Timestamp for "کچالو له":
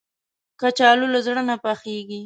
0.59-1.19